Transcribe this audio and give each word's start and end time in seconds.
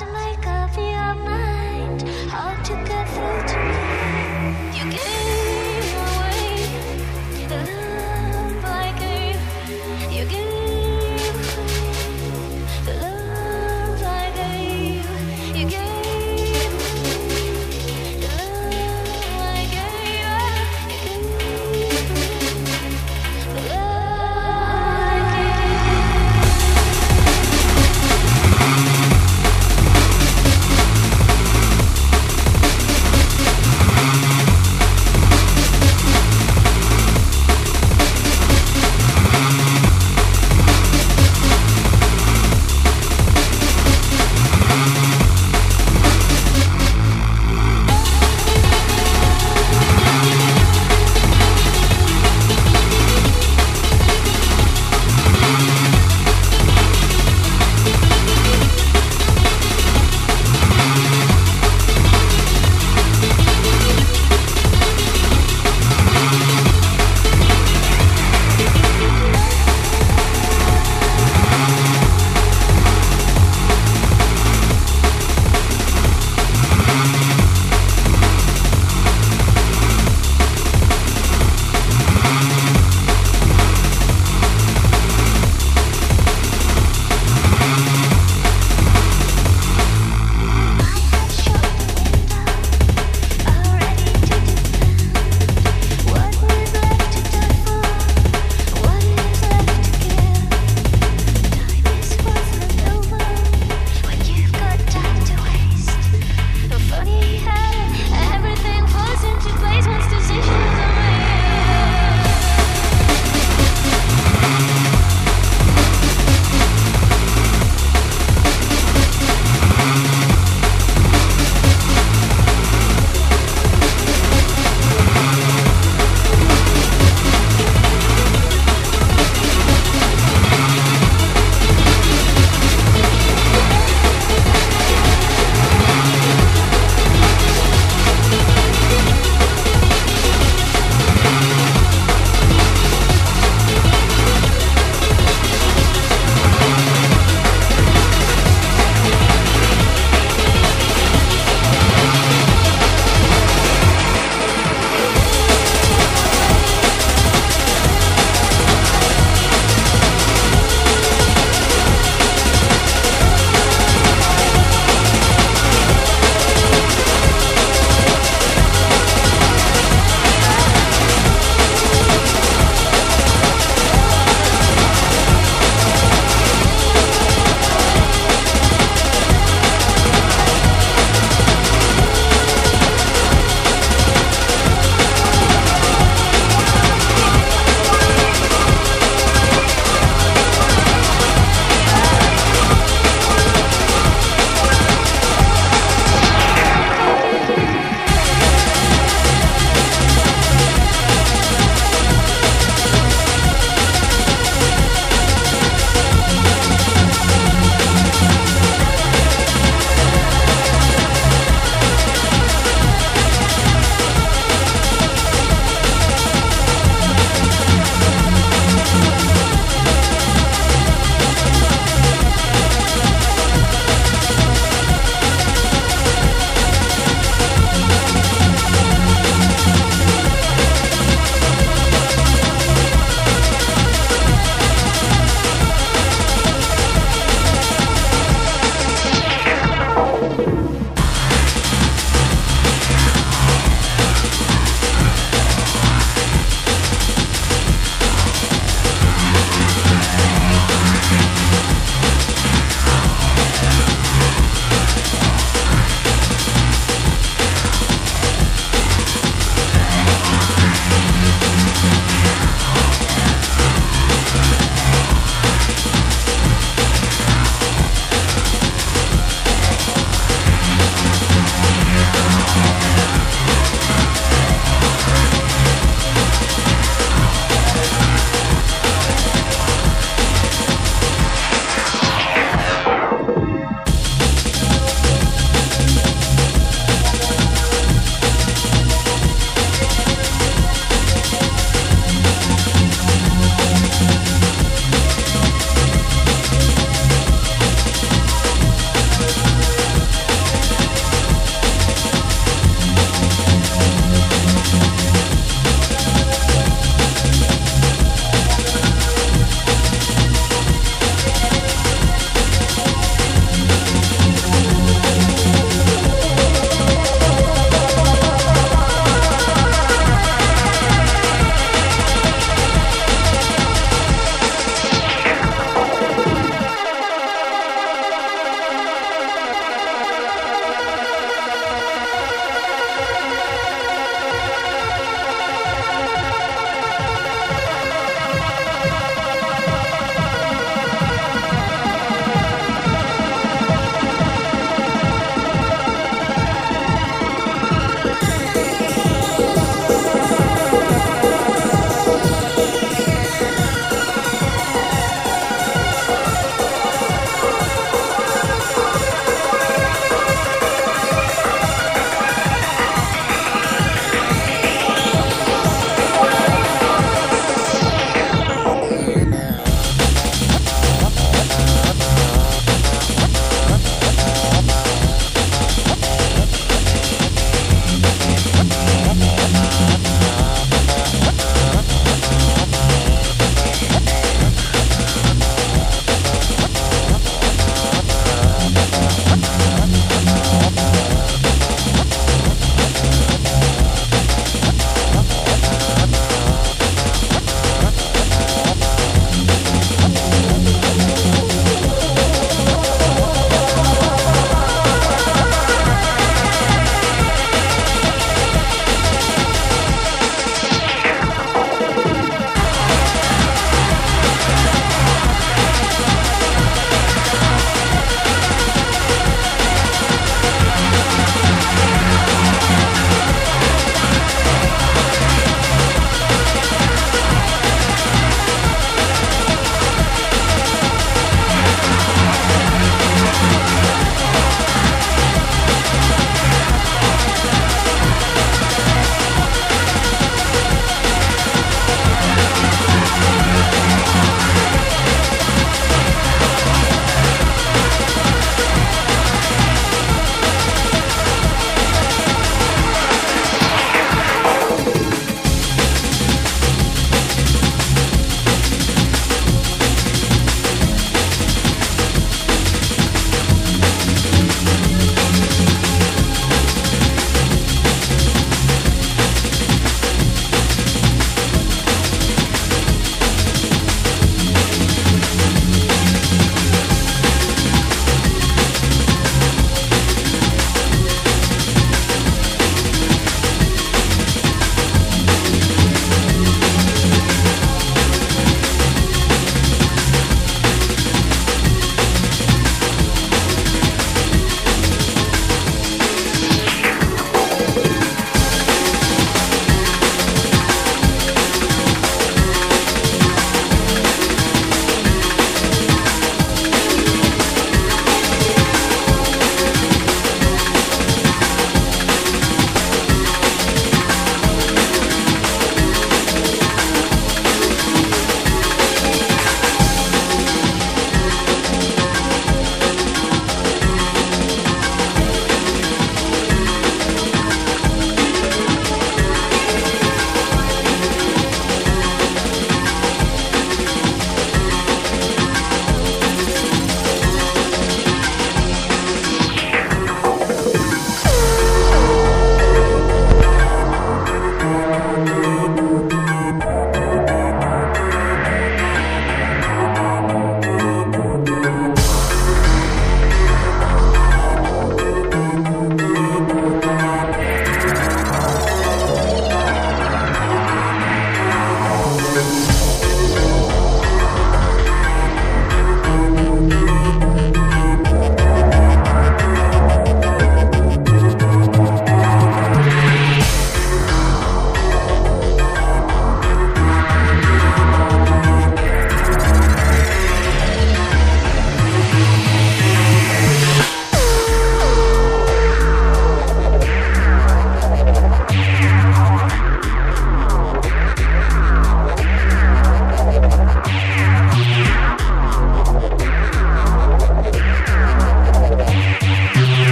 you. 0.00 0.27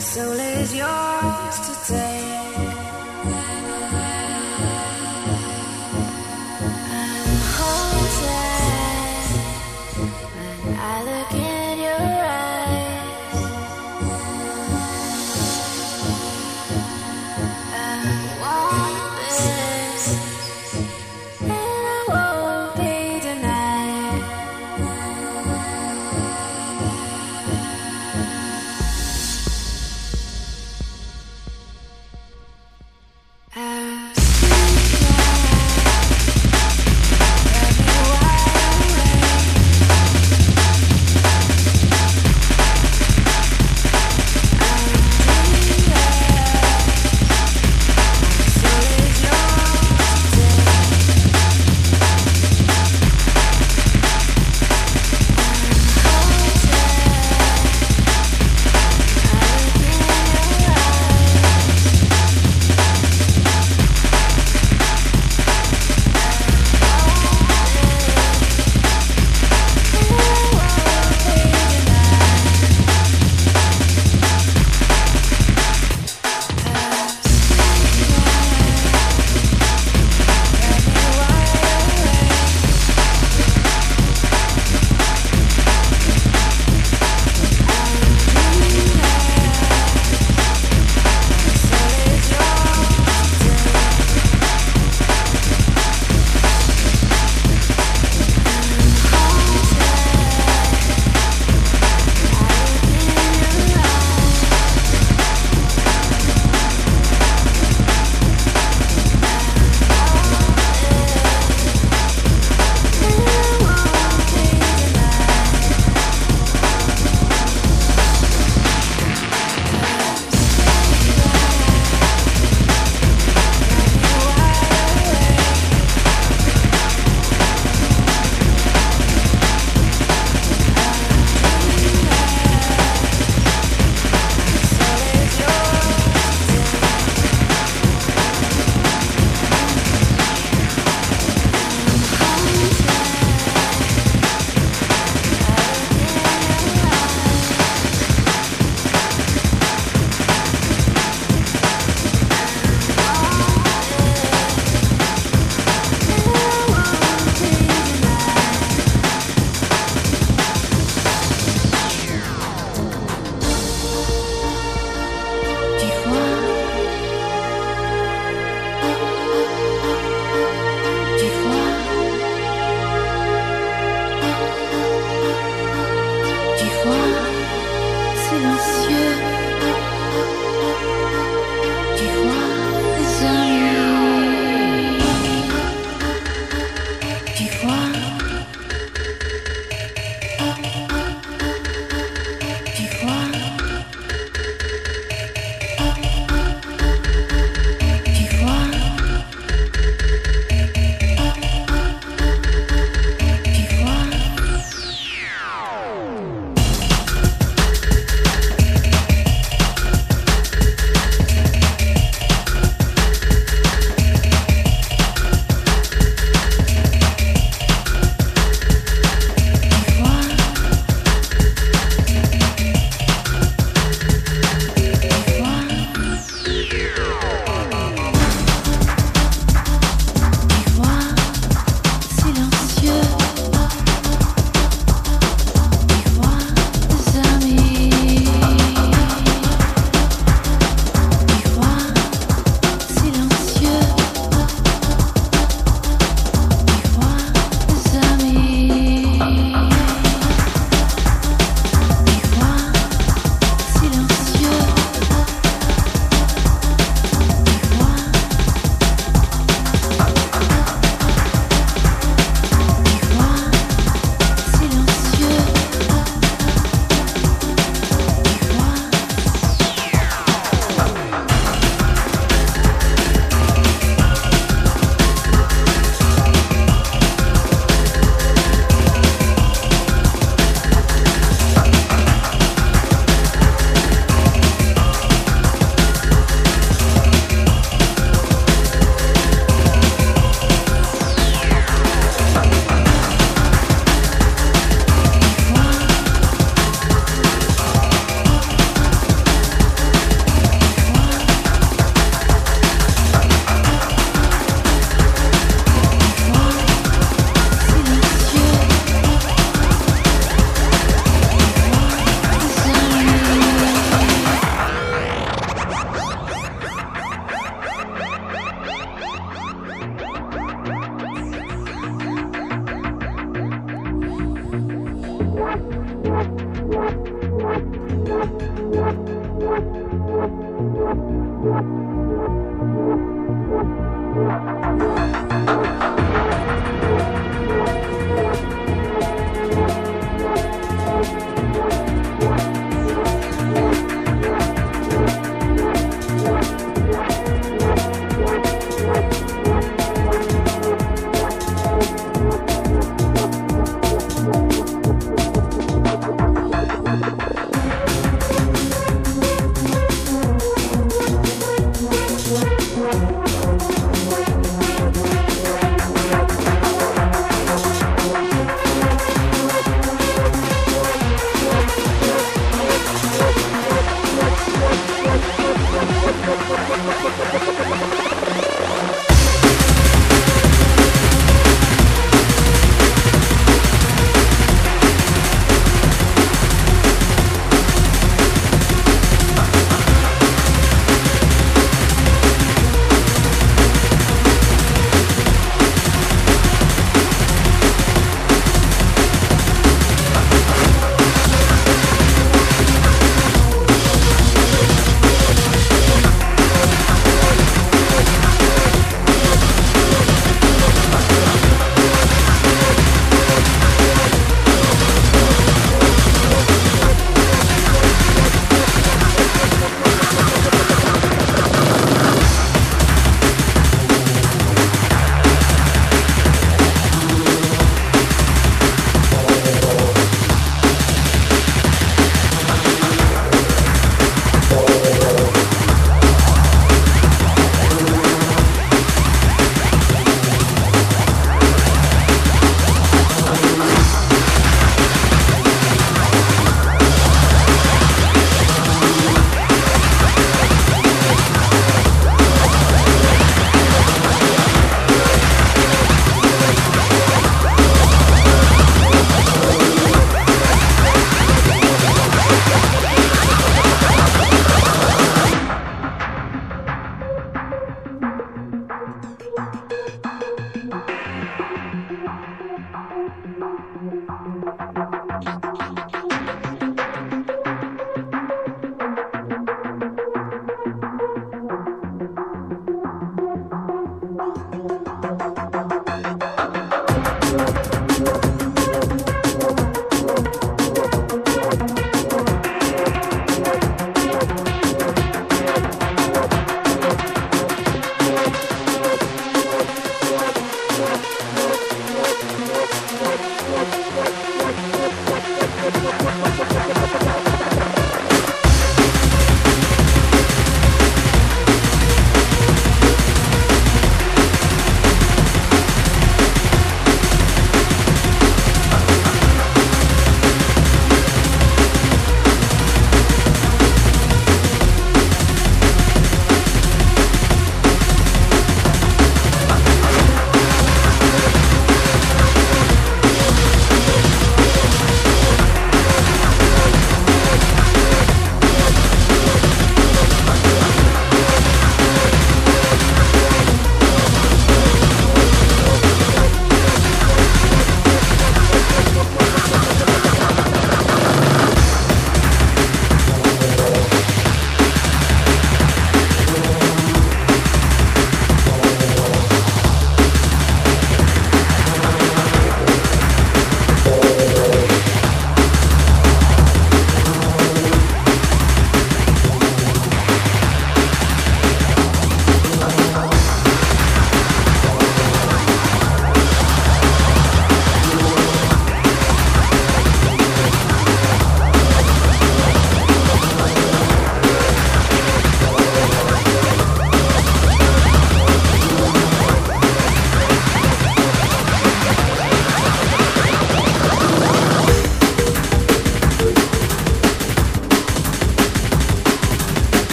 soul 0.00 0.32
is 0.32 0.74
yours 0.74 1.58
to 1.60 1.92
take. 1.92 2.69